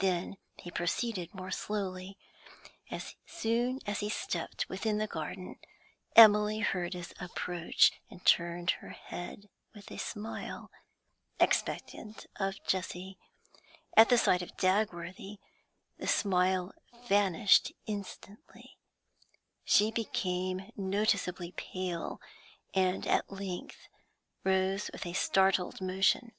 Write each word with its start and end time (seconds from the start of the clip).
Then 0.00 0.36
he 0.58 0.70
proceeded 0.70 1.32
more 1.32 1.50
slowly. 1.50 2.18
As 2.90 3.16
soon 3.24 3.80
as 3.86 4.00
he 4.00 4.10
stepped 4.10 4.68
within 4.68 4.98
the 4.98 5.06
garden, 5.06 5.58
Emily 6.14 6.58
heard 6.58 6.92
his 6.92 7.14
approach, 7.18 7.90
and 8.10 8.22
turned 8.26 8.72
her 8.84 8.90
head 8.90 9.48
with 9.74 9.90
a 9.90 9.96
smile, 9.96 10.70
expectant 11.38 12.26
of 12.38 12.62
Jessie, 12.66 13.16
At 13.96 14.10
the 14.10 14.18
sight 14.18 14.42
of 14.42 14.54
Dagworthy 14.58 15.38
the 15.96 16.06
smile 16.06 16.74
vanished 17.08 17.72
instantly, 17.86 18.76
she 19.64 19.90
became 19.90 20.70
noticeably 20.76 21.52
pale, 21.52 22.20
and 22.74 23.06
at 23.06 23.32
length 23.32 23.88
rose 24.44 24.90
with 24.92 25.06
a 25.06 25.14
startled 25.14 25.80
motion. 25.80 26.32